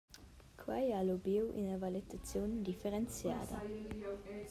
Quei 0.61 0.87
ha 0.93 1.01
lubiu 1.09 1.45
ina 1.61 1.75
valetaziun 1.83 2.51
differenziada. 2.71 3.57